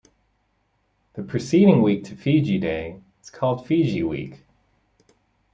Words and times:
The 1.13 1.21
preceding 1.21 1.83
week 1.83 2.05
to 2.05 2.15
Fiji 2.15 2.57
Day 2.57 3.03
is 3.21 3.29
called 3.29 3.67
Fiji 3.67 4.01
Week. 4.01 4.43